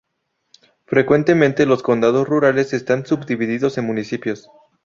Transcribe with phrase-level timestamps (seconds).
[0.87, 4.49] Frecuentemente los condados rurales están subdivididos en municipios.